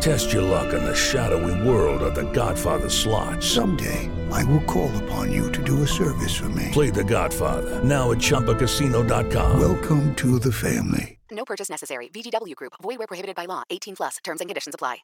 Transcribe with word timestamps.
Test 0.00 0.32
your 0.32 0.42
luck 0.42 0.72
in 0.74 0.84
the 0.84 0.94
shadowy 0.94 1.66
world 1.66 2.02
of 2.02 2.14
The 2.14 2.30
Godfather 2.32 2.88
slot. 2.90 3.42
Someday, 3.42 4.10
I 4.30 4.44
will 4.44 4.60
call 4.62 4.94
upon 5.04 5.32
you 5.32 5.50
to 5.52 5.62
do 5.62 5.82
a 5.82 5.86
service 5.86 6.34
for 6.34 6.48
me. 6.50 6.68
Play 6.72 6.90
The 6.90 7.04
Godfather 7.04 7.82
now 7.82 8.12
at 8.12 8.18
ChumbaCasino.com. 8.18 9.60
Welcome 9.60 10.14
to 10.16 10.38
the 10.38 10.52
family. 10.52 11.18
No 11.30 11.44
purchase 11.44 11.68
necessary. 11.70 12.08
VGW 12.08 12.54
Group, 12.54 12.74
void 12.82 12.98
where 12.98 13.06
prohibited 13.06 13.34
by 13.34 13.46
law. 13.46 13.62
18 13.70 13.96
plus 13.96 14.16
terms 14.22 14.40
and 14.40 14.48
conditions 14.48 14.74
apply. 14.74 14.98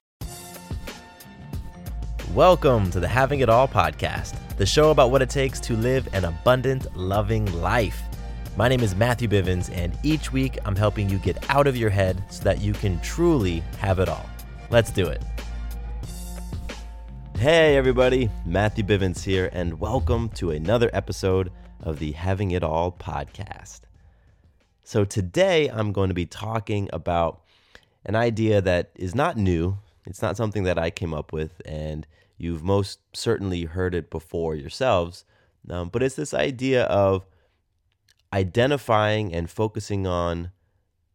Welcome 2.34 2.90
to 2.92 3.00
the 3.00 3.08
Having 3.08 3.40
It 3.40 3.48
All 3.48 3.66
podcast, 3.66 4.36
the 4.56 4.66
show 4.66 4.90
about 4.92 5.10
what 5.10 5.20
it 5.22 5.30
takes 5.30 5.58
to 5.60 5.74
live 5.74 6.08
an 6.14 6.24
abundant, 6.24 6.94
loving 6.96 7.46
life. 7.60 8.00
My 8.56 8.68
name 8.68 8.80
is 8.80 8.94
Matthew 8.94 9.28
Bivens, 9.28 9.68
and 9.76 9.98
each 10.04 10.30
week 10.32 10.58
I'm 10.64 10.76
helping 10.76 11.08
you 11.08 11.18
get 11.18 11.50
out 11.50 11.66
of 11.66 11.76
your 11.76 11.90
head 11.90 12.22
so 12.28 12.44
that 12.44 12.60
you 12.60 12.72
can 12.72 13.00
truly 13.00 13.64
have 13.80 13.98
it 13.98 14.08
all. 14.08 14.29
Let's 14.70 14.92
do 14.92 15.08
it. 15.08 15.20
Hey, 17.36 17.76
everybody, 17.76 18.30
Matthew 18.46 18.84
Bivens 18.84 19.24
here, 19.24 19.50
and 19.52 19.80
welcome 19.80 20.28
to 20.34 20.52
another 20.52 20.88
episode 20.92 21.50
of 21.82 21.98
the 21.98 22.12
Having 22.12 22.52
It 22.52 22.62
All 22.62 22.92
podcast. 22.92 23.80
So, 24.84 25.04
today 25.04 25.66
I'm 25.66 25.90
going 25.90 26.06
to 26.06 26.14
be 26.14 26.24
talking 26.24 26.88
about 26.92 27.40
an 28.06 28.14
idea 28.14 28.60
that 28.60 28.90
is 28.94 29.12
not 29.12 29.36
new. 29.36 29.76
It's 30.06 30.22
not 30.22 30.36
something 30.36 30.62
that 30.62 30.78
I 30.78 30.90
came 30.90 31.14
up 31.14 31.32
with, 31.32 31.60
and 31.64 32.06
you've 32.38 32.62
most 32.62 33.00
certainly 33.12 33.64
heard 33.64 33.92
it 33.92 34.08
before 34.08 34.54
yourselves. 34.54 35.24
Um, 35.68 35.88
but 35.88 36.00
it's 36.00 36.14
this 36.14 36.32
idea 36.32 36.84
of 36.84 37.26
identifying 38.32 39.34
and 39.34 39.50
focusing 39.50 40.06
on 40.06 40.52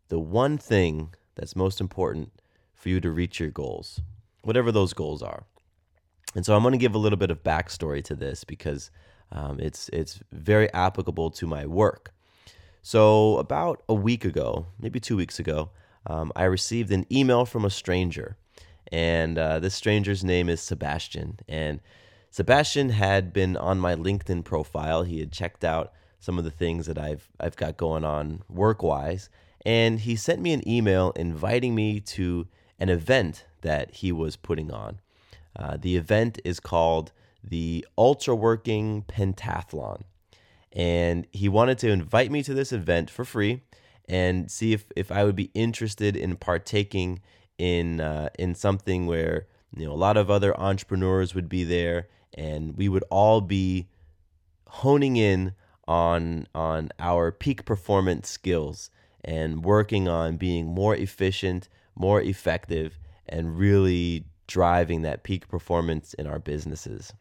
the 0.10 0.20
one 0.20 0.58
thing 0.58 1.14
that's 1.36 1.56
most 1.56 1.80
important 1.80 2.34
for 2.76 2.90
you 2.90 3.00
to 3.02 3.10
reach 3.10 3.40
your 3.40 3.50
goals, 3.50 4.02
whatever 4.44 4.72
those 4.72 4.94
goals 4.94 5.24
are. 5.24 5.46
And 6.36 6.46
so 6.46 6.56
I'm 6.56 6.62
going 6.62 6.74
to 6.74 6.78
give 6.78 6.96
a 6.96 7.00
little 7.00 7.18
bit 7.18 7.32
of 7.32 7.44
backstory 7.44 8.04
to 8.04 8.16
this 8.16 8.44
because 8.44 8.92
um, 9.32 9.60
it's 9.60 9.90
it's 9.90 10.20
very 10.32 10.72
applicable 10.74 11.32
to 11.32 11.48
my 11.48 11.66
work. 11.66 12.14
So 12.82 13.38
about 13.38 13.84
a 13.90 13.94
week 13.94 14.26
ago, 14.26 14.68
maybe 14.80 15.00
two 15.00 15.18
weeks 15.18 15.40
ago, 15.40 15.72
um, 16.06 16.32
I 16.36 16.44
received 16.44 16.92
an 16.92 17.06
email 17.12 17.46
from 17.46 17.66
a 17.66 17.70
stranger, 17.70 18.38
and 18.92 19.38
uh, 19.38 19.60
this 19.60 19.74
stranger's 19.74 20.24
name 20.24 20.50
is 20.50 20.62
Sebastian. 20.62 21.40
And 21.48 21.80
Sebastian 22.30 22.90
had 22.90 23.34
been 23.34 23.58
on 23.58 23.80
my 23.80 23.96
LinkedIn 23.96 24.44
profile. 24.44 25.04
He 25.04 25.20
had 25.20 25.32
checked 25.32 25.64
out 25.64 25.94
some 26.20 26.38
of 26.38 26.44
the 26.44 26.52
things 26.52 26.86
that 26.86 26.98
I've 26.98 27.30
I've 27.40 27.56
got 27.56 27.78
going 27.78 28.04
on 28.04 28.44
work 28.50 28.84
wise, 28.84 29.30
and 29.66 30.02
he 30.02 30.16
sent 30.16 30.42
me 30.42 30.54
an 30.54 30.68
email 30.68 31.12
inviting 31.16 31.74
me 31.74 32.02
to 32.02 32.48
an 32.80 32.90
event 32.90 33.46
that 33.62 33.96
he 33.96 34.12
was 34.12 34.36
putting 34.36 34.72
on. 34.72 35.00
Uh, 35.56 35.78
the 35.80 35.96
event 35.96 36.40
is 36.44 36.60
called 36.60 37.12
the 37.44 37.86
Ultra 37.98 38.36
Working 38.36 39.04
Pentathlon. 39.08 40.04
And 40.74 41.26
he 41.32 41.48
wanted 41.48 41.78
to 41.80 41.90
invite 41.90 42.32
me 42.32 42.44
to 42.44 42.54
this 42.54 42.74
event 42.74 43.10
for 43.10 43.24
free 43.24 43.62
and 44.10 44.52
see 44.52 44.74
if, 44.74 44.86
if 44.96 45.12
I 45.12 45.24
would 45.24 45.36
be 45.36 45.52
interested 45.54 46.16
in 46.16 46.36
partaking 46.36 47.22
in 47.58 48.02
uh, 48.02 48.30
in 48.38 48.54
something 48.54 49.08
where 49.08 49.48
you 49.76 49.86
know 49.86 49.94
a 49.94 49.96
lot 49.96 50.18
of 50.18 50.30
other 50.30 50.60
entrepreneurs 50.60 51.34
would 51.34 51.48
be 51.48 51.64
there 51.64 52.10
and 52.34 52.76
we 52.76 52.90
would 52.90 53.04
all 53.10 53.40
be 53.40 53.88
honing 54.68 55.16
in 55.16 55.54
on 55.88 56.48
on 56.54 56.90
our 57.00 57.32
peak 57.32 57.66
performance 57.66 58.30
skills 58.30 58.90
and 59.24 59.64
working 59.64 60.08
on 60.08 60.38
being 60.38 60.68
more 60.68 60.96
efficient, 60.96 61.68
more 61.96 62.22
effective 62.22 63.00
and 63.28 63.58
really 63.58 64.26
driving 64.48 65.02
that 65.02 65.24
peak 65.24 65.48
performance 65.48 66.14
in 66.14 66.28
our 66.28 66.40
businesses. 66.40 67.14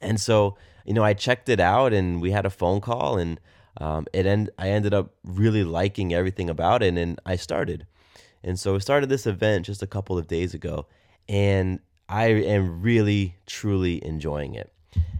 And 0.00 0.20
so, 0.20 0.56
you 0.84 0.92
know, 0.92 1.04
I 1.04 1.14
checked 1.14 1.48
it 1.48 1.60
out 1.60 1.92
and 1.92 2.20
we 2.20 2.30
had 2.30 2.46
a 2.46 2.50
phone 2.50 2.80
call 2.80 3.18
and 3.18 3.40
um, 3.78 4.06
it 4.12 4.26
end, 4.26 4.50
I 4.58 4.70
ended 4.70 4.94
up 4.94 5.14
really 5.24 5.64
liking 5.64 6.12
everything 6.12 6.50
about 6.50 6.82
it 6.82 6.96
and 6.96 7.20
I 7.24 7.36
started. 7.36 7.86
And 8.42 8.58
so 8.58 8.74
I 8.74 8.78
started 8.78 9.08
this 9.08 9.26
event 9.26 9.66
just 9.66 9.82
a 9.82 9.86
couple 9.86 10.18
of 10.18 10.26
days 10.26 10.54
ago 10.54 10.86
and 11.28 11.80
I 12.08 12.26
am 12.26 12.82
really, 12.82 13.36
truly 13.46 14.04
enjoying 14.04 14.54
it. 14.54 14.72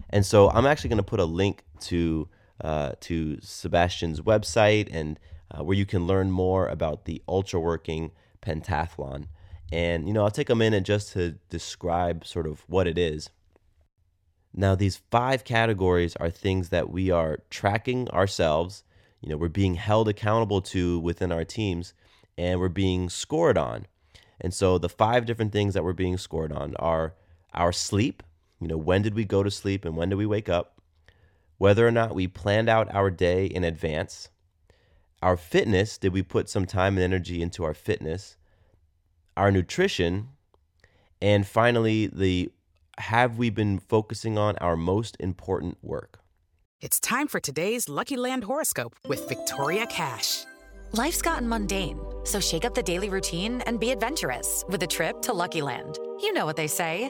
And 0.09 0.25
so 0.25 0.49
I'm 0.49 0.65
actually 0.65 0.89
going 0.89 0.97
to 0.97 1.03
put 1.03 1.19
a 1.19 1.25
link 1.25 1.63
to 1.81 2.27
uh, 2.61 2.93
to 3.01 3.37
Sebastian's 3.41 4.21
website 4.21 4.87
and 4.91 5.19
uh, 5.51 5.63
where 5.63 5.75
you 5.75 5.85
can 5.85 6.07
learn 6.07 6.31
more 6.31 6.67
about 6.67 7.03
the 7.03 7.21
ultra 7.27 7.59
working 7.59 8.11
pentathlon. 8.45 9.27
And, 9.71 10.07
you 10.07 10.13
know, 10.13 10.23
I'll 10.23 10.31
take 10.31 10.49
a 10.49 10.55
minute 10.55 10.83
just 10.83 11.13
to 11.13 11.31
describe 11.49 12.25
sort 12.25 12.47
of 12.47 12.63
what 12.67 12.87
it 12.87 12.97
is. 12.97 13.29
Now, 14.53 14.75
these 14.75 15.01
five 15.11 15.43
categories 15.43 16.15
are 16.17 16.29
things 16.29 16.69
that 16.69 16.89
we 16.89 17.11
are 17.11 17.39
tracking 17.49 18.07
ourselves, 18.09 18.83
you 19.19 19.29
know, 19.29 19.37
we're 19.37 19.49
being 19.49 19.75
held 19.75 20.07
accountable 20.07 20.61
to 20.61 20.99
within 20.99 21.31
our 21.31 21.43
teams, 21.43 21.93
and 22.37 22.59
we're 22.59 22.69
being 22.69 23.09
scored 23.09 23.57
on. 23.57 23.87
And 24.39 24.53
so 24.53 24.77
the 24.77 24.89
five 24.89 25.25
different 25.25 25.51
things 25.51 25.73
that 25.73 25.83
we're 25.83 25.93
being 25.93 26.17
scored 26.17 26.51
on 26.51 26.75
are 26.77 27.15
our 27.53 27.71
sleep, 27.71 28.23
you 28.59 28.67
know, 28.67 28.77
when 28.77 29.01
did 29.01 29.15
we 29.15 29.25
go 29.25 29.43
to 29.43 29.51
sleep 29.51 29.83
and 29.83 29.95
when 29.95 30.09
did 30.09 30.15
we 30.15 30.25
wake 30.25 30.49
up? 30.49 30.79
Whether 31.57 31.87
or 31.87 31.91
not 31.91 32.15
we 32.15 32.27
planned 32.27 32.69
out 32.69 32.93
our 32.93 33.09
day 33.09 33.45
in 33.45 33.63
advance, 33.63 34.29
our 35.25 35.37
fitness, 35.37 35.97
did 35.97 36.13
we 36.13 36.21
put 36.21 36.47
some 36.47 36.67
time 36.67 36.97
and 36.97 37.03
energy 37.03 37.41
into 37.41 37.63
our 37.63 37.73
fitness? 37.73 38.37
Our 39.35 39.49
nutrition, 39.49 40.27
and 41.19 41.47
finally, 41.47 42.05
the 42.05 42.51
have 42.99 43.39
we 43.39 43.49
been 43.49 43.79
focusing 43.79 44.37
on 44.37 44.55
our 44.57 44.77
most 44.77 45.17
important 45.19 45.79
work? 45.81 46.19
It's 46.79 46.99
time 46.99 47.27
for 47.27 47.39
today's 47.39 47.89
Lucky 47.89 48.17
Land 48.17 48.43
horoscope 48.43 48.95
with 49.07 49.27
Victoria 49.27 49.87
Cash. 49.87 50.45
Life's 50.91 51.23
gotten 51.23 51.49
mundane, 51.49 51.99
so 52.23 52.39
shake 52.39 52.63
up 52.63 52.75
the 52.75 52.83
daily 52.83 53.09
routine 53.09 53.61
and 53.61 53.79
be 53.79 53.89
adventurous 53.89 54.63
with 54.69 54.83
a 54.83 54.87
trip 54.87 55.23
to 55.23 55.33
Lucky 55.33 55.63
Land. 55.63 55.97
You 56.21 56.33
know 56.33 56.45
what 56.45 56.55
they 56.55 56.67
say 56.67 57.09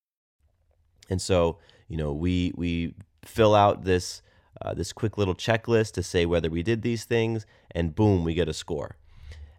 And 1.11 1.21
so, 1.21 1.57
you 1.89 1.97
know, 1.97 2.13
we 2.13 2.53
we 2.55 2.95
fill 3.23 3.53
out 3.53 3.83
this 3.83 4.21
uh, 4.61 4.73
this 4.73 4.93
quick 4.93 5.17
little 5.17 5.35
checklist 5.35 5.91
to 5.93 6.03
say 6.03 6.25
whether 6.25 6.49
we 6.49 6.63
did 6.63 6.81
these 6.81 7.03
things, 7.03 7.45
and 7.71 7.93
boom, 7.93 8.23
we 8.23 8.33
get 8.33 8.47
a 8.47 8.53
score. 8.53 8.95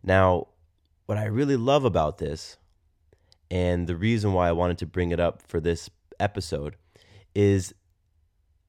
Now, 0.02 0.49
what 1.06 1.19
I 1.19 1.26
really 1.26 1.56
love 1.56 1.84
about 1.84 2.16
this, 2.16 2.56
and 3.50 3.87
the 3.87 3.96
reason 3.96 4.32
why 4.32 4.49
I 4.49 4.52
wanted 4.52 4.78
to 4.78 4.87
bring 4.87 5.10
it 5.10 5.20
up 5.20 5.43
for 5.43 5.60
this 5.60 5.90
episode, 6.19 6.76
is 7.34 7.75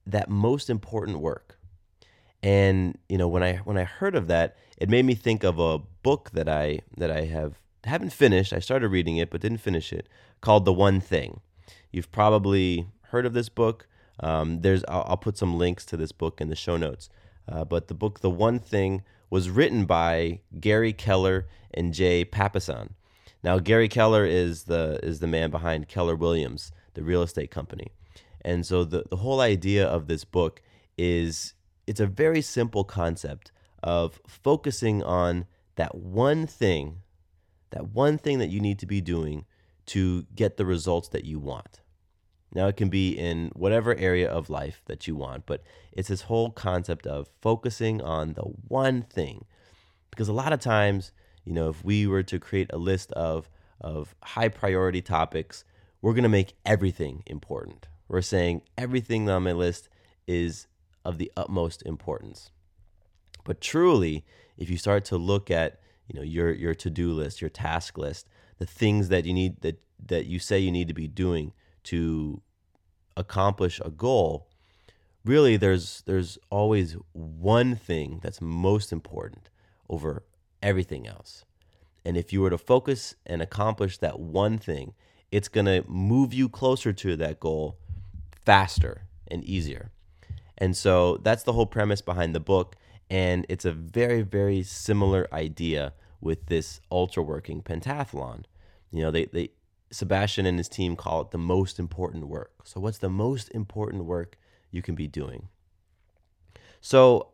that 0.06 0.28
most 0.28 0.68
important 0.68 1.20
work. 1.20 1.58
And 2.42 2.98
you 3.08 3.16
know, 3.16 3.28
when 3.28 3.42
I 3.42 3.56
when 3.58 3.78
I 3.78 3.84
heard 3.84 4.14
of 4.14 4.26
that, 4.26 4.58
it 4.76 4.90
made 4.90 5.06
me 5.06 5.14
think 5.14 5.42
of 5.42 5.58
a 5.58 5.78
book 5.78 6.32
that 6.34 6.50
I 6.50 6.80
that 6.98 7.10
I 7.10 7.22
have 7.24 7.62
haven't 7.84 8.12
finished. 8.12 8.52
I 8.52 8.58
started 8.58 8.88
reading 8.88 9.16
it 9.16 9.30
but 9.30 9.40
didn't 9.40 9.58
finish 9.58 9.90
it, 9.90 10.06
called 10.42 10.66
The 10.66 10.72
One 10.74 11.00
Thing. 11.00 11.40
You've 11.94 12.10
probably 12.10 12.88
heard 13.02 13.24
of 13.24 13.34
this 13.34 13.48
book. 13.48 13.86
Um, 14.18 14.62
there's 14.62 14.82
I'll, 14.88 15.04
I'll, 15.10 15.16
put 15.16 15.38
some 15.38 15.56
links 15.56 15.86
to 15.86 15.96
this 15.96 16.10
book 16.10 16.40
in 16.40 16.48
the 16.48 16.56
show 16.56 16.76
notes. 16.76 17.08
Uh, 17.48 17.64
but 17.64 17.86
the 17.86 17.94
book 17.94 18.18
The 18.18 18.30
One 18.30 18.58
Thing 18.58 19.04
was 19.30 19.48
written 19.48 19.84
by 19.84 20.40
Gary 20.58 20.92
Keller 20.92 21.46
and 21.72 21.94
Jay 21.94 22.24
Papasan. 22.24 22.94
Now 23.44 23.60
Gary 23.60 23.86
Keller 23.86 24.26
is 24.26 24.64
the 24.64 24.98
is 25.04 25.20
the 25.20 25.28
man 25.28 25.52
behind 25.52 25.86
Keller 25.86 26.16
Williams, 26.16 26.72
the 26.94 27.04
real 27.04 27.22
estate 27.22 27.52
company. 27.52 27.92
And 28.40 28.66
so 28.66 28.82
the, 28.82 29.04
the 29.08 29.18
whole 29.18 29.40
idea 29.40 29.86
of 29.86 30.08
this 30.08 30.24
book 30.24 30.62
is 30.98 31.54
it's 31.86 32.00
a 32.00 32.08
very 32.08 32.42
simple 32.42 32.82
concept 32.82 33.52
of 33.84 34.20
focusing 34.26 35.00
on 35.04 35.46
that 35.76 35.94
one 35.94 36.48
thing, 36.48 37.02
that 37.70 37.90
one 37.90 38.18
thing 38.18 38.40
that 38.40 38.50
you 38.50 38.58
need 38.58 38.80
to 38.80 38.86
be 38.86 39.00
doing 39.00 39.44
to 39.86 40.22
get 40.34 40.56
the 40.56 40.66
results 40.66 41.08
that 41.10 41.24
you 41.24 41.38
want. 41.38 41.82
Now, 42.54 42.68
it 42.68 42.76
can 42.76 42.88
be 42.88 43.10
in 43.10 43.50
whatever 43.54 43.94
area 43.96 44.30
of 44.30 44.48
life 44.48 44.80
that 44.86 45.08
you 45.08 45.16
want, 45.16 45.44
but 45.44 45.62
it's 45.92 46.08
this 46.08 46.22
whole 46.22 46.50
concept 46.50 47.06
of 47.06 47.28
focusing 47.40 48.00
on 48.00 48.34
the 48.34 48.42
one 48.42 49.02
thing. 49.02 49.44
Because 50.10 50.28
a 50.28 50.32
lot 50.32 50.52
of 50.52 50.60
times, 50.60 51.10
you 51.44 51.52
know, 51.52 51.68
if 51.68 51.84
we 51.84 52.06
were 52.06 52.22
to 52.22 52.38
create 52.38 52.70
a 52.72 52.78
list 52.78 53.10
of, 53.12 53.50
of 53.80 54.14
high 54.22 54.48
priority 54.48 55.02
topics, 55.02 55.64
we're 56.00 56.12
going 56.12 56.22
to 56.22 56.28
make 56.28 56.54
everything 56.64 57.24
important. 57.26 57.88
We're 58.08 58.22
saying 58.22 58.62
everything 58.78 59.28
on 59.28 59.42
my 59.42 59.52
list 59.52 59.88
is 60.28 60.68
of 61.04 61.18
the 61.18 61.32
utmost 61.36 61.82
importance. 61.84 62.50
But 63.44 63.60
truly, 63.60 64.24
if 64.56 64.70
you 64.70 64.76
start 64.76 65.04
to 65.06 65.16
look 65.16 65.50
at 65.50 65.80
you 66.08 66.18
know 66.18 66.24
your 66.24 66.52
your 66.52 66.74
to-do 66.74 67.12
list, 67.12 67.40
your 67.40 67.50
task 67.50 67.96
list, 67.96 68.28
the 68.58 68.66
things 68.66 69.08
that 69.08 69.24
you 69.24 69.32
need 69.32 69.60
that 69.62 69.82
that 70.06 70.26
you 70.26 70.38
say 70.38 70.58
you 70.58 70.70
need 70.70 70.88
to 70.88 70.94
be 70.94 71.08
doing 71.08 71.52
to 71.84 72.42
accomplish 73.16 73.80
a 73.84 73.90
goal, 73.90 74.48
really 75.24 75.56
there's 75.56 76.02
there's 76.06 76.38
always 76.50 76.96
one 77.12 77.76
thing 77.76 78.20
that's 78.22 78.40
most 78.40 78.92
important 78.92 79.48
over 79.88 80.24
everything 80.62 81.06
else. 81.06 81.44
And 82.04 82.16
if 82.16 82.32
you 82.32 82.40
were 82.40 82.50
to 82.50 82.58
focus 82.58 83.14
and 83.24 83.40
accomplish 83.40 83.98
that 83.98 84.20
one 84.20 84.58
thing, 84.58 84.94
it's 85.30 85.48
going 85.48 85.66
to 85.66 85.84
move 85.88 86.34
you 86.34 86.48
closer 86.48 86.92
to 86.92 87.16
that 87.16 87.40
goal 87.40 87.78
faster 88.44 89.06
and 89.28 89.42
easier. 89.44 89.90
And 90.58 90.76
so 90.76 91.16
that's 91.22 91.42
the 91.42 91.54
whole 91.54 91.66
premise 91.66 92.02
behind 92.02 92.34
the 92.34 92.40
book. 92.40 92.76
And 93.10 93.46
it's 93.48 93.64
a 93.64 93.72
very, 93.72 94.22
very 94.22 94.62
similar 94.62 95.26
idea 95.32 95.92
with 96.20 96.46
this 96.46 96.80
ultra 96.90 97.22
working 97.22 97.62
pentathlon. 97.62 98.44
You 98.90 99.02
know, 99.02 99.10
they, 99.10 99.26
they 99.26 99.50
Sebastian 99.94 100.46
and 100.46 100.58
his 100.58 100.68
team 100.68 100.96
call 100.96 101.20
it 101.22 101.30
the 101.30 101.38
most 101.38 101.78
important 101.78 102.28
work. 102.28 102.52
So 102.64 102.80
what's 102.80 102.98
the 102.98 103.08
most 103.08 103.48
important 103.50 104.04
work 104.04 104.36
you 104.70 104.82
can 104.82 104.94
be 104.94 105.06
doing? 105.06 105.48
So 106.80 107.28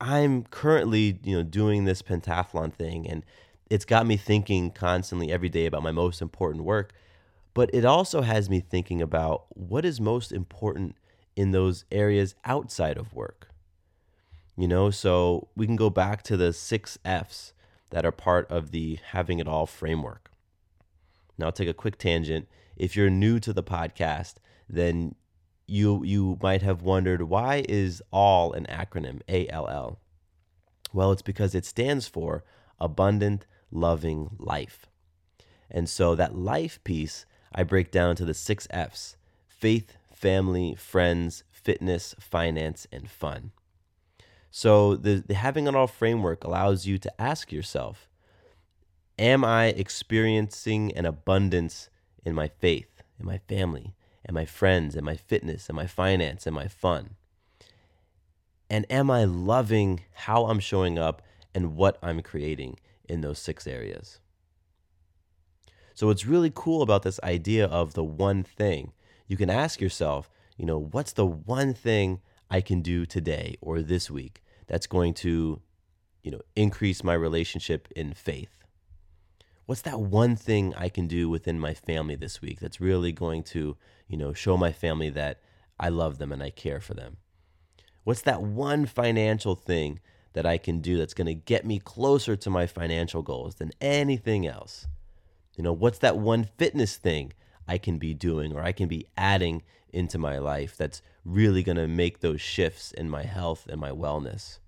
I'm 0.00 0.44
currently, 0.44 1.20
you 1.22 1.36
know, 1.36 1.42
doing 1.42 1.84
this 1.84 2.02
pentathlon 2.02 2.72
thing 2.72 3.08
and 3.08 3.24
it's 3.70 3.84
got 3.84 4.06
me 4.06 4.16
thinking 4.16 4.70
constantly 4.70 5.32
every 5.32 5.48
day 5.48 5.66
about 5.66 5.82
my 5.82 5.92
most 5.92 6.20
important 6.20 6.64
work, 6.64 6.92
but 7.54 7.70
it 7.72 7.84
also 7.84 8.22
has 8.22 8.50
me 8.50 8.60
thinking 8.60 9.00
about 9.00 9.46
what 9.50 9.84
is 9.84 10.00
most 10.00 10.32
important 10.32 10.96
in 11.36 11.50
those 11.50 11.84
areas 11.90 12.34
outside 12.44 12.96
of 12.96 13.14
work. 13.14 13.48
You 14.56 14.68
know, 14.68 14.90
so 14.90 15.48
we 15.56 15.66
can 15.66 15.76
go 15.76 15.90
back 15.90 16.22
to 16.24 16.36
the 16.36 16.52
six 16.52 16.98
F's 17.04 17.52
that 17.90 18.04
are 18.04 18.12
part 18.12 18.50
of 18.50 18.70
the 18.70 18.98
Having 19.10 19.38
It 19.40 19.48
All 19.48 19.66
framework. 19.66 20.30
Now, 21.36 21.46
I'll 21.46 21.52
take 21.52 21.68
a 21.68 21.74
quick 21.74 21.98
tangent. 21.98 22.48
If 22.76 22.96
you're 22.96 23.10
new 23.10 23.40
to 23.40 23.52
the 23.52 23.62
podcast, 23.62 24.34
then 24.68 25.14
you 25.66 26.04
you 26.04 26.38
might 26.42 26.62
have 26.62 26.82
wondered 26.82 27.22
why 27.22 27.64
is 27.68 28.02
all 28.12 28.52
an 28.52 28.66
acronym 28.66 29.22
A 29.28 29.48
L 29.48 29.68
L? 29.68 29.98
Well, 30.92 31.10
it's 31.12 31.22
because 31.22 31.54
it 31.54 31.64
stands 31.64 32.06
for 32.06 32.44
abundant 32.78 33.46
loving 33.70 34.36
life. 34.38 34.86
And 35.70 35.88
so 35.88 36.14
that 36.14 36.36
life 36.36 36.82
piece 36.84 37.26
I 37.52 37.62
break 37.62 37.90
down 37.90 38.16
to 38.16 38.24
the 38.24 38.34
6 38.34 38.68
F's: 38.70 39.16
faith, 39.46 39.96
family, 40.12 40.74
friends, 40.74 41.44
fitness, 41.50 42.14
finance, 42.20 42.86
and 42.92 43.10
fun. 43.10 43.52
So 44.50 44.94
the, 44.94 45.24
the 45.26 45.34
having 45.34 45.66
it 45.66 45.74
all 45.74 45.86
framework 45.86 46.44
allows 46.44 46.86
you 46.86 46.98
to 46.98 47.20
ask 47.20 47.50
yourself, 47.50 48.08
am 49.18 49.44
I 49.44 49.66
experiencing 49.66 50.92
an 50.96 51.06
abundance 51.06 51.88
in 52.24 52.34
my 52.34 52.48
faith, 52.48 53.02
in 53.18 53.26
my 53.26 53.38
family, 53.38 53.94
and 54.24 54.34
my 54.34 54.44
friends, 54.44 54.94
and 54.94 55.04
my 55.04 55.16
fitness, 55.16 55.68
and 55.68 55.76
my 55.76 55.86
finance, 55.86 56.46
and 56.46 56.54
my 56.54 56.68
fun? 56.68 57.16
And 58.70 58.86
am 58.90 59.10
I 59.10 59.24
loving 59.24 60.00
how 60.12 60.46
I'm 60.46 60.60
showing 60.60 60.98
up 60.98 61.22
and 61.54 61.76
what 61.76 61.98
I'm 62.02 62.22
creating 62.22 62.78
in 63.08 63.20
those 63.20 63.38
six 63.38 63.66
areas? 63.66 64.18
So, 65.94 66.08
what's 66.08 66.26
really 66.26 66.50
cool 66.52 66.82
about 66.82 67.02
this 67.02 67.20
idea 67.22 67.66
of 67.66 67.94
the 67.94 68.02
one 68.02 68.42
thing 68.42 68.92
you 69.28 69.36
can 69.36 69.48
ask 69.48 69.80
yourself, 69.80 70.28
you 70.56 70.66
know, 70.66 70.78
what's 70.78 71.12
the 71.12 71.26
one 71.26 71.72
thing 71.72 72.20
I 72.50 72.60
can 72.60 72.82
do 72.82 73.06
today 73.06 73.56
or 73.60 73.80
this 73.80 74.10
week 74.10 74.42
that's 74.66 74.86
going 74.86 75.14
to, 75.14 75.60
you 76.22 76.30
know, 76.30 76.40
increase 76.56 77.04
my 77.04 77.14
relationship 77.14 77.88
in 77.94 78.12
faith? 78.12 78.63
What's 79.66 79.82
that 79.82 80.00
one 80.00 80.36
thing 80.36 80.74
I 80.74 80.88
can 80.88 81.06
do 81.06 81.28
within 81.28 81.58
my 81.58 81.74
family 81.74 82.16
this 82.16 82.42
week 82.42 82.60
that's 82.60 82.80
really 82.80 83.12
going 83.12 83.42
to, 83.44 83.76
you 84.08 84.16
know, 84.16 84.32
show 84.32 84.56
my 84.56 84.72
family 84.72 85.10
that 85.10 85.40
I 85.80 85.88
love 85.88 86.18
them 86.18 86.32
and 86.32 86.42
I 86.42 86.50
care 86.50 86.80
for 86.80 86.94
them? 86.94 87.16
What's 88.04 88.22
that 88.22 88.42
one 88.42 88.84
financial 88.84 89.54
thing 89.54 90.00
that 90.34 90.44
I 90.44 90.58
can 90.58 90.80
do 90.80 90.98
that's 90.98 91.14
going 91.14 91.26
to 91.26 91.34
get 91.34 91.64
me 91.64 91.78
closer 91.78 92.36
to 92.36 92.50
my 92.50 92.66
financial 92.66 93.22
goals 93.22 93.54
than 93.54 93.72
anything 93.80 94.46
else? 94.46 94.86
You 95.56 95.64
know, 95.64 95.72
what's 95.72 95.98
that 95.98 96.18
one 96.18 96.44
fitness 96.58 96.96
thing 96.96 97.32
I 97.66 97.78
can 97.78 97.98
be 97.98 98.12
doing 98.12 98.52
or 98.52 98.62
I 98.62 98.72
can 98.72 98.88
be 98.88 99.06
adding 99.16 99.62
into 99.94 100.18
my 100.18 100.38
life 100.38 100.76
that's 100.76 101.00
really 101.24 101.62
going 101.62 101.76
to 101.76 101.88
make 101.88 102.20
those 102.20 102.40
shifts 102.40 102.92
in 102.92 103.08
my 103.08 103.22
health 103.22 103.66
and 103.68 103.80
my 103.80 103.90
wellness. 103.90 104.58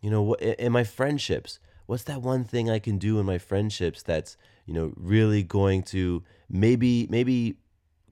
You 0.00 0.10
know, 0.10 0.34
in 0.34 0.72
my 0.72 0.84
friendships, 0.84 1.58
what's 1.92 2.04
that 2.04 2.22
one 2.22 2.42
thing 2.42 2.70
I 2.70 2.78
can 2.78 2.98
do 2.98 3.20
in 3.20 3.26
my 3.26 3.38
friendships 3.38 4.02
that's, 4.02 4.36
you 4.66 4.74
know, 4.74 4.92
really 4.96 5.42
going 5.42 5.82
to 5.84 6.24
maybe 6.48 7.06
maybe 7.10 7.56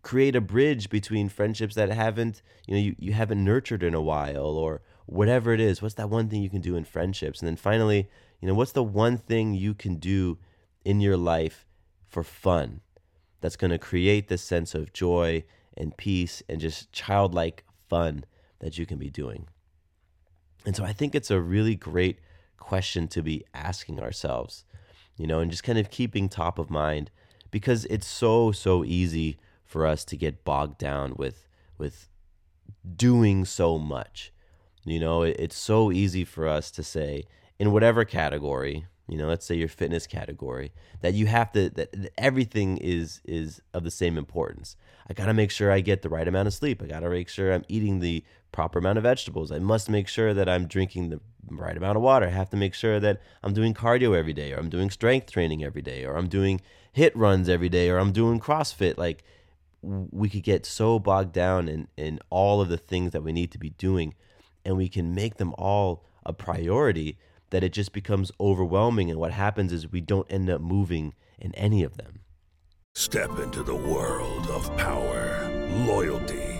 create 0.03 0.37
a 0.37 0.41
bridge 0.41 0.91
between 0.91 1.29
friendships 1.29 1.75
that 1.75 1.91
haven't, 1.91 2.43
you 2.67 2.75
know, 2.75 2.81
you, 2.81 2.97
you 2.99 3.13
haven't 3.13 3.43
nurtured 3.43 3.83
in 3.83 3.95
a 3.95 4.01
while 4.01 4.57
or 4.57 4.83
whatever 5.07 5.53
it 5.53 5.61
is. 5.61 5.83
What's 5.83 5.95
that 5.95 6.11
one 6.11 6.29
thing 6.29 6.43
you 6.43 6.51
can 6.51 6.61
do 6.61 6.77
in 6.77 6.85
friendships? 6.85 7.41
And 7.41 7.49
then 7.49 7.57
finally, 7.57 8.09
you 8.41 8.49
know, 8.49 8.55
what's 8.55 8.73
the 8.73 8.83
one 8.83 9.17
thing 9.17 9.55
you 9.55 9.75
can 9.75 9.97
do 9.97 10.39
in 10.85 11.01
your 11.01 11.17
life 11.17 11.67
for 12.09 12.23
fun? 12.23 12.83
that's 13.41 13.57
going 13.57 13.71
to 13.71 13.79
create 13.79 14.29
this 14.29 14.43
sense 14.43 14.75
of 14.75 14.93
joy 14.93 15.45
and 15.77 15.97
peace 15.97 16.43
and 16.49 16.61
just 16.61 16.93
childlike 16.93 17.65
fun 17.89 18.25
that 18.61 18.79
you 18.79 18.87
can 18.87 18.99
be 18.99 19.11
doing. 19.11 19.47
And 20.67 20.77
so 20.77 20.85
I 20.85 20.93
think 20.93 21.15
it's 21.15 21.31
a 21.31 21.41
really 21.41 21.75
great 21.75 22.19
question 22.61 23.09
to 23.09 23.23
be 23.23 23.45
asking 23.53 23.99
ourselves, 24.01 24.65
you 25.17 25.27
know, 25.27 25.41
and 25.41 25.51
just 25.51 25.65
kind 25.65 25.79
of 25.79 25.91
keeping 25.91 26.29
top 26.29 26.59
of 26.59 26.71
mind 26.71 27.11
because 27.51 27.85
it's 27.87 28.07
so 28.07 28.53
so 28.53 28.85
easy 28.85 29.39
for 29.65 29.87
us 29.87 30.05
to 30.05 30.17
get 30.17 30.45
bogged 30.45 30.79
down 30.79 31.15
with 31.17 31.49
with 31.77 32.09
doing 32.97 33.45
so 33.45 33.79
much. 33.79 34.33
You 34.85 35.01
know, 35.01 35.23
it's 35.23 35.59
so 35.59 35.93
easy 35.93 36.25
for 36.25 36.47
us 36.49 36.71
to 36.73 36.83
say 36.83 37.25
in 37.59 37.73
whatever 37.73 38.05
category, 38.05 38.87
you 39.11 39.19
know 39.19 39.27
let's 39.27 39.45
say 39.45 39.57
your 39.57 39.69
fitness 39.69 40.07
category 40.07 40.73
that 41.01 41.15
you 41.15 41.27
have 41.27 41.51
to 41.53 41.69
that, 41.71 42.13
everything 42.17 42.77
is 42.79 43.21
is 43.25 43.61
of 43.75 43.83
the 43.83 43.91
same 43.91 44.17
importance. 44.17 44.77
I 45.09 45.15
got 45.15 45.27
to 45.27 45.35
make 45.35 45.51
sure 45.51 45.73
i 45.73 45.81
get 45.81 46.03
the 46.03 46.09
right 46.09 46.29
amount 46.29 46.47
of 46.47 46.55
sleep. 46.55 46.81
I 46.81 46.87
got 46.87 47.01
to 47.01 47.11
make 47.11 47.29
sure 47.29 47.53
i'm 47.53 47.65
eating 47.69 47.99
the 47.99 48.25
proper 48.53 48.79
amount 48.79 48.99
of 48.99 49.05
vegetables. 49.05 49.51
I 49.51 49.59
must 49.59 49.91
make 49.91 50.07
sure 50.07 50.33
that 50.33 50.49
i'm 50.49 50.67
drinking 50.67 51.11
the 51.11 51.21
right 51.49 51.77
amount 51.77 51.97
of 51.97 52.03
water. 52.03 52.27
I 52.27 52.31
have 52.31 52.51
to 52.51 52.57
make 52.57 52.75
sure 52.75 53.01
that 53.01 53.21
i'm 53.43 53.53
doing 53.53 53.75
cardio 53.75 54.17
every 54.17 54.33
day 54.33 54.53
or 54.53 54.59
i'm 54.59 54.69
doing 54.69 54.91
strength 54.91 55.31
training 55.31 55.65
every 55.65 55.83
day 55.83 56.05
or 56.05 56.17
i'm 56.17 56.29
doing 56.29 56.61
HIIT 56.97 57.13
runs 57.15 57.49
every 57.49 57.69
day 57.69 57.89
or 57.91 57.99
i'm 57.99 58.13
doing 58.13 58.41
crossfit. 58.41 58.99
Like 58.99 59.23
we 59.83 60.29
could 60.29 60.43
get 60.43 60.67
so 60.67 60.99
bogged 60.99 61.33
down 61.33 61.69
in, 61.69 61.89
in 61.97 62.21
all 62.29 62.61
of 62.61 62.69
the 62.69 62.77
things 62.77 63.13
that 63.13 63.23
we 63.23 63.33
need 63.33 63.51
to 63.53 63.59
be 63.59 63.71
doing 63.71 64.15
and 64.65 64.77
we 64.77 64.89
can 64.89 65.15
make 65.15 65.37
them 65.37 65.55
all 65.57 66.05
a 66.27 66.33
priority 66.33 67.19
that 67.51 67.65
it 67.65 67.73
just 67.73 67.93
becomes 67.93 68.31
overwhelming 68.39 69.11
and 69.11 69.19
what 69.19 69.33
happens 69.33 69.73
is 69.73 69.91
we 69.91 70.01
don't 70.01 70.31
end 70.31 70.51
up 70.51 70.61
moving 70.61 71.15
in 71.39 71.55
any 71.55 71.83
of 71.83 71.97
them. 71.97 72.21
Step 72.95 73.39
into 73.39 73.63
the 73.63 73.75
world 73.75 74.47
of 74.49 74.77
power, 74.77 75.49
loyalty, 75.87 76.60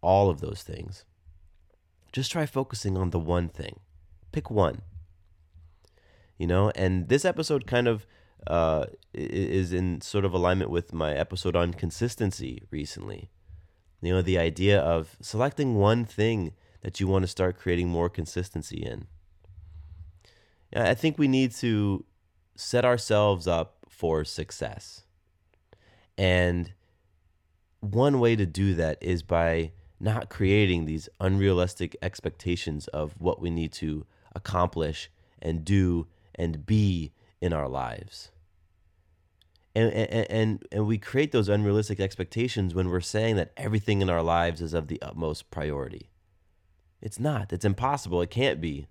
all 0.00 0.30
of 0.30 0.40
those 0.40 0.62
things, 0.62 1.04
just 2.12 2.32
try 2.32 2.46
focusing 2.46 2.96
on 2.96 3.10
the 3.10 3.18
one 3.18 3.48
thing. 3.48 3.80
Pick 4.32 4.50
one. 4.50 4.82
You 6.38 6.46
know, 6.46 6.70
and 6.74 7.08
this 7.08 7.24
episode 7.24 7.66
kind 7.66 7.88
of 7.88 8.06
uh, 8.46 8.86
is 9.14 9.72
in 9.72 10.00
sort 10.00 10.24
of 10.24 10.32
alignment 10.32 10.70
with 10.70 10.92
my 10.92 11.14
episode 11.14 11.56
on 11.56 11.72
consistency 11.74 12.62
recently. 12.70 13.30
You 14.02 14.14
know, 14.14 14.22
the 14.22 14.38
idea 14.38 14.78
of 14.78 15.16
selecting 15.20 15.76
one 15.76 16.04
thing 16.04 16.52
that 16.82 17.00
you 17.00 17.08
want 17.08 17.22
to 17.22 17.28
start 17.28 17.58
creating 17.58 17.88
more 17.88 18.08
consistency 18.08 18.76
in. 18.76 19.06
I 20.74 20.94
think 20.94 21.18
we 21.18 21.28
need 21.28 21.52
to 21.56 22.04
set 22.54 22.84
ourselves 22.84 23.46
up 23.48 23.78
for 23.88 24.24
success. 24.24 25.02
And 26.18 26.72
one 27.80 28.20
way 28.20 28.36
to 28.36 28.46
do 28.46 28.74
that 28.74 28.98
is 29.00 29.22
by 29.22 29.72
not 29.98 30.28
creating 30.28 30.84
these 30.84 31.08
unrealistic 31.20 31.96
expectations 32.02 32.86
of 32.88 33.14
what 33.18 33.40
we 33.40 33.50
need 33.50 33.72
to 33.72 34.06
accomplish 34.34 35.10
and 35.40 35.64
do 35.64 36.06
and 36.34 36.66
be 36.66 37.12
in 37.40 37.52
our 37.52 37.68
lives. 37.68 38.30
And, 39.74 39.92
and, 39.92 40.30
and, 40.30 40.66
and 40.72 40.86
we 40.86 40.98
create 40.98 41.32
those 41.32 41.48
unrealistic 41.48 42.00
expectations 42.00 42.74
when 42.74 42.88
we're 42.88 43.00
saying 43.00 43.36
that 43.36 43.52
everything 43.56 44.00
in 44.00 44.08
our 44.08 44.22
lives 44.22 44.62
is 44.62 44.72
of 44.72 44.88
the 44.88 45.00
utmost 45.02 45.50
priority. 45.50 46.08
It's 47.02 47.20
not. 47.20 47.52
It's 47.52 47.64
impossible. 47.64 48.22
It 48.22 48.30
can't 48.30 48.60
be. 48.60 48.86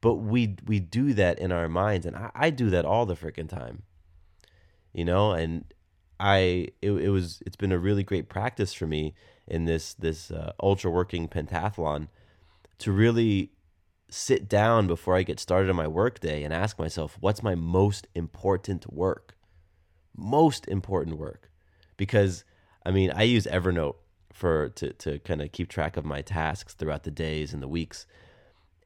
But 0.00 0.14
we 0.14 0.56
we 0.66 0.80
do 0.80 1.12
that 1.14 1.38
in 1.38 1.52
our 1.52 1.68
minds, 1.68 2.06
and 2.06 2.16
I, 2.16 2.30
I 2.34 2.50
do 2.50 2.70
that 2.70 2.86
all 2.86 3.04
the 3.04 3.16
freaking 3.16 3.48
time. 3.48 3.82
You 4.92 5.04
know, 5.04 5.32
and 5.32 5.64
I 6.20 6.68
it, 6.82 6.92
it 6.92 7.08
was 7.08 7.42
it's 7.46 7.56
been 7.56 7.72
a 7.72 7.78
really 7.78 8.04
great 8.04 8.28
practice 8.28 8.74
for 8.74 8.86
me 8.86 9.14
in 9.48 9.64
this 9.64 9.94
this 9.94 10.30
uh, 10.30 10.52
ultra 10.62 10.90
working 10.90 11.26
pentathlon 11.26 12.08
to 12.78 12.92
really 12.92 13.52
sit 14.10 14.48
down 14.48 14.86
before 14.86 15.16
I 15.16 15.22
get 15.22 15.40
started 15.40 15.70
on 15.70 15.76
my 15.76 15.86
workday 15.88 16.42
and 16.42 16.52
ask 16.52 16.78
myself 16.78 17.16
what's 17.20 17.42
my 17.42 17.54
most 17.54 18.06
important 18.14 18.92
work? 18.92 19.34
Most 20.14 20.68
important 20.68 21.16
work. 21.16 21.50
Because 21.96 22.44
I 22.84 22.90
mean 22.90 23.10
I 23.12 23.22
use 23.22 23.46
Evernote 23.46 23.96
for 24.30 24.68
to 24.68 24.92
to 24.92 25.18
kind 25.20 25.40
of 25.40 25.52
keep 25.52 25.70
track 25.70 25.96
of 25.96 26.04
my 26.04 26.20
tasks 26.20 26.74
throughout 26.74 27.04
the 27.04 27.10
days 27.10 27.54
and 27.54 27.62
the 27.62 27.68
weeks. 27.68 28.06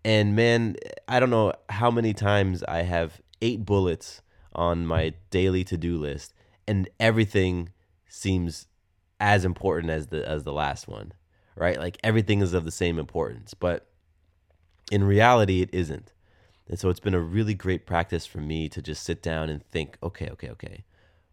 And 0.04 0.36
man 0.36 0.76
I 1.08 1.18
don't 1.18 1.30
know 1.30 1.52
how 1.68 1.90
many 1.90 2.14
times 2.14 2.62
I 2.62 2.82
have 2.82 3.20
eight 3.42 3.64
bullets 3.64 4.22
on 4.54 4.86
my 4.86 5.14
daily 5.30 5.64
to-do 5.64 5.98
list 5.98 6.32
and 6.66 6.88
everything 6.98 7.70
seems 8.08 8.66
as 9.20 9.44
important 9.44 9.90
as 9.90 10.08
the 10.08 10.28
as 10.28 10.44
the 10.44 10.52
last 10.52 10.88
one 10.88 11.12
right? 11.56 11.78
Like 11.78 11.98
everything 12.02 12.40
is 12.40 12.52
of 12.52 12.64
the 12.64 12.70
same 12.70 12.98
importance 12.98 13.54
but 13.54 13.88
in 14.90 15.04
reality 15.04 15.62
it 15.62 15.70
isn't. 15.72 16.12
And 16.68 16.78
so 16.78 16.88
it's 16.88 17.00
been 17.00 17.14
a 17.14 17.20
really 17.20 17.54
great 17.54 17.86
practice 17.86 18.26
for 18.26 18.38
me 18.38 18.68
to 18.70 18.80
just 18.80 19.02
sit 19.02 19.22
down 19.22 19.50
and 19.50 19.62
think 19.70 19.96
okay 20.02 20.28
okay 20.30 20.50
okay 20.50 20.84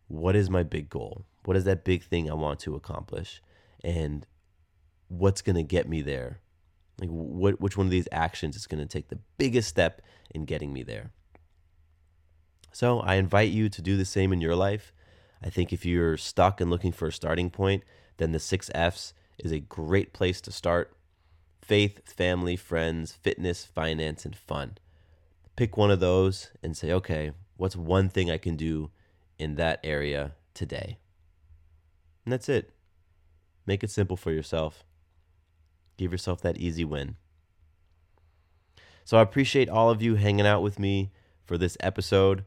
what 0.08 0.36
is 0.36 0.50
my 0.50 0.64
big 0.64 0.90
goal? 0.90 1.26
What 1.46 1.56
is 1.56 1.64
that 1.64 1.86
big 1.86 2.04
thing 2.04 2.30
i 2.30 2.34
want 2.34 2.60
to 2.62 2.76
accomplish? 2.76 3.42
And 3.84 4.28
what's 5.08 5.42
going 5.42 5.56
to 5.56 5.64
get 5.64 5.88
me 5.88 6.02
there? 6.02 6.42
Like 7.00 7.10
what 7.10 7.62
which 7.62 7.78
one 7.78 7.88
of 7.88 7.92
these 7.92 8.10
actions 8.12 8.56
is 8.56 8.68
going 8.68 8.82
to 8.82 8.88
take 8.88 9.08
the 9.08 9.20
biggest 9.38 9.70
step 9.70 10.02
in 10.30 10.46
getting 10.46 10.74
me 10.74 10.84
there? 10.84 11.12
So 12.74 13.00
i 13.00 13.16
invite 13.16 13.50
you 13.50 13.70
to 13.70 13.82
do 13.82 13.98
the 13.98 14.06
same 14.06 14.32
in 14.32 14.42
your 14.42 14.56
life 14.56 14.94
i 15.44 15.50
think 15.50 15.72
if 15.72 15.86
you're 15.86 16.18
stuck 16.18 16.62
and 16.62 16.70
looking 16.70 16.92
for 16.92 17.08
a 17.08 17.14
starting 17.14 17.50
point 17.50 17.84
then 18.18 18.32
the 18.32 18.40
six 18.40 18.70
f's 18.74 19.14
is 19.44 19.52
a 19.52 19.60
great 19.60 20.14
place 20.14 20.40
to 20.42 20.52
start. 20.52 20.96
Faith 21.62 22.02
family 22.06 22.56
friends 22.56 23.14
fitness 23.14 23.66
finance 23.66 24.26
and 24.26 24.36
fun. 24.36 24.78
Pick 25.56 25.78
one 25.78 25.92
of 25.92 26.00
those 26.00 26.52
and 26.64 26.76
say 26.76 26.92
okay 26.92 27.32
what's 27.58 27.76
one 27.76 28.10
thing 28.10 28.32
i 28.32 28.38
can 28.38 28.56
do 28.56 28.90
in 29.38 29.56
that 29.56 29.80
area 29.84 30.34
today? 30.54 30.98
And 32.26 32.34
that's 32.34 32.50
it. 32.50 32.72
Make 33.66 33.84
it 33.84 33.92
simple 33.92 34.18
for 34.18 34.32
yourself. 34.32 34.84
Give 35.98 36.12
yourself 36.12 36.42
that 36.42 36.58
easy 36.58 36.84
win. 36.84 37.16
So 39.04 39.18
I 39.18 39.22
appreciate 39.22 39.70
all 39.70 39.90
of 39.90 40.02
you 40.02 40.16
hanging 40.16 40.48
out 40.48 40.62
with 40.62 40.80
me 40.80 41.12
for 41.44 41.58
this 41.58 41.78
episode. 41.80 42.44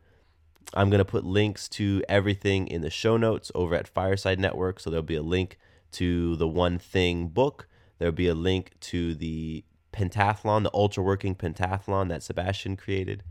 I'm 0.73 0.91
going 0.91 0.99
to 0.99 1.05
put 1.05 1.25
links 1.25 1.69
to 1.71 2.03
everything 2.09 2.67
in 2.67 2.81
the 2.81 2.91
show 2.91 3.17
notes 3.17 3.53
over 3.55 3.75
at 3.75 3.89
Fireside 3.89 4.39
Network. 4.39 4.81
So 4.81 4.91
there'll 4.91 5.03
be 5.03 5.17
a 5.17 5.23
link 5.23 5.59
to 5.93 6.37
the 6.37 6.49
One 6.49 6.79
Thing 6.79 7.29
book. 7.29 7.69
There'll 7.99 8.13
be 8.13 8.29
a 8.29 8.35
link 8.35 8.73
to 8.81 9.15
the 9.15 9.65
pentathlon, 9.93 10.65
the 10.65 10.71
ultra 10.75 11.03
working 11.03 11.35
pentathlon 11.35 12.09
that 12.09 12.23
Sebastian 12.23 12.77
created. 12.77 13.23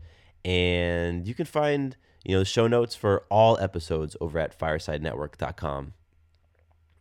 And 0.44 1.26
you 1.26 1.34
can 1.34 1.46
find, 1.46 1.96
you 2.24 2.34
know, 2.34 2.40
the 2.40 2.44
show 2.44 2.66
notes 2.66 2.94
for 2.94 3.24
all 3.30 3.58
episodes 3.58 4.16
over 4.20 4.38
at 4.38 4.58
firesidenetwork.com. 4.58 5.92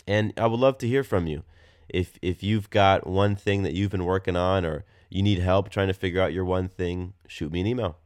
And 0.06 0.34
I 0.38 0.48
would 0.48 0.60
love 0.60 0.78
to 0.80 0.88
hear 0.88 1.04
from 1.04 1.28
you. 1.28 1.44
If 1.90 2.18
if 2.22 2.44
you've 2.44 2.70
got 2.70 3.06
one 3.08 3.36
thing 3.36 3.63
that 3.63 3.74
you've 3.74 3.92
been 3.92 4.06
working 4.06 4.36
on 4.36 4.66
or 4.66 4.86
you 5.10 5.22
need 5.22 5.40
help 5.40 5.70
trying 5.70 5.88
to 5.88 5.94
figure 5.94 6.22
out 6.22 6.34
your 6.34 6.46
one 6.46 6.68
thing, 6.68 7.13
shoot 7.28 7.52
me 7.52 7.62
an 7.62 7.68
email. 7.68 7.98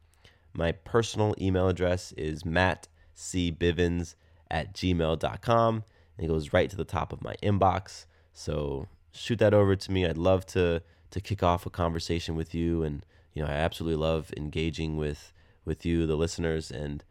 My 0.58 0.72
personal 0.72 1.36
email 1.40 1.70
address 1.70 2.12
is 2.14 2.44
mattcbivens 2.44 4.16
at 4.50 4.74
gmail.com. 4.74 5.84
And 6.18 6.26
it 6.26 6.28
goes 6.28 6.52
right 6.52 6.70
to 6.70 6.76
the 6.76 6.84
top 6.84 7.14
of 7.14 7.24
my 7.24 7.36
inbox. 7.44 8.08
So 8.34 8.88
shoot 9.12 9.38
that 9.40 9.54
over 9.54 9.76
to 9.76 9.92
me. 9.92 10.06
I'd 10.06 10.18
love 10.18 10.46
to 10.48 10.82
to 11.10 11.22
kick 11.22 11.42
off 11.42 11.66
a 11.66 11.70
conversation 11.70 12.36
with 12.36 12.54
you. 12.56 12.84
And 12.84 13.06
you 13.34 13.44
know, 13.44 13.48
I 13.48 13.54
absolutely 13.54 13.98
love 13.98 14.34
engaging 14.36 14.98
with 14.98 15.32
with 15.64 15.86
you, 15.86 16.08
the 16.08 16.16
listeners. 16.16 16.72
And 16.72 17.04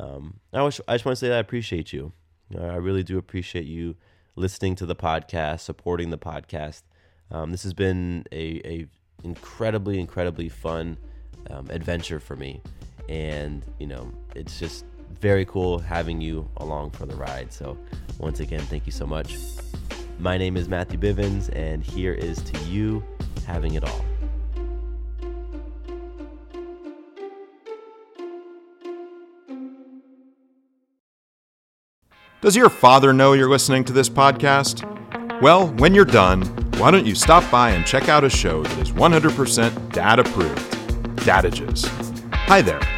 um, 0.00 0.40
I, 0.52 0.62
wish, 0.62 0.80
I 0.88 0.94
just 0.94 1.04
want 1.04 1.16
to 1.16 1.20
say 1.20 1.28
that 1.28 1.36
I 1.36 1.40
appreciate 1.40 1.92
you. 1.92 2.12
You 2.50 2.58
know, 2.58 2.68
I 2.68 2.76
really 2.76 3.04
do 3.04 3.16
appreciate 3.16 3.66
you 3.66 3.94
listening 4.34 4.74
to 4.76 4.86
the 4.86 4.96
podcast, 4.96 5.60
supporting 5.60 6.10
the 6.10 6.18
podcast. 6.18 6.82
Um, 7.30 7.52
this 7.52 7.62
has 7.62 7.74
been 7.74 8.24
a, 8.32 8.60
a 8.64 8.86
incredibly, 9.22 10.00
incredibly 10.00 10.48
fun 10.48 10.96
um, 11.50 11.68
adventure 11.70 12.20
for 12.20 12.36
me, 12.36 12.62
and 13.08 13.64
you 13.78 13.86
know 13.86 14.12
it's 14.34 14.58
just 14.58 14.84
very 15.20 15.44
cool 15.44 15.78
having 15.78 16.20
you 16.20 16.48
along 16.58 16.90
for 16.90 17.06
the 17.06 17.16
ride. 17.16 17.52
So 17.52 17.78
once 18.18 18.40
again, 18.40 18.60
thank 18.60 18.86
you 18.86 18.92
so 18.92 19.06
much. 19.06 19.36
My 20.18 20.36
name 20.36 20.56
is 20.56 20.68
Matthew 20.68 20.98
Bivens, 20.98 21.54
and 21.54 21.82
here 21.82 22.12
is 22.12 22.42
to 22.42 22.58
you 22.64 23.04
having 23.46 23.74
it 23.74 23.84
all. 23.84 24.04
Does 32.40 32.54
your 32.54 32.68
father 32.68 33.12
know 33.12 33.32
you're 33.32 33.50
listening 33.50 33.84
to 33.84 33.92
this 33.92 34.08
podcast? 34.08 34.84
Well, 35.40 35.68
when 35.74 35.94
you're 35.94 36.04
done, 36.04 36.42
why 36.78 36.92
don't 36.92 37.06
you 37.06 37.16
stop 37.16 37.48
by 37.50 37.70
and 37.70 37.84
check 37.84 38.08
out 38.08 38.22
a 38.22 38.30
show 38.30 38.62
that 38.62 38.78
is 38.78 38.92
100% 38.92 39.92
dad 39.92 40.20
approved 40.20 40.78
Dadages. 41.18 41.86
Hi 42.32 42.62
there. 42.62 42.97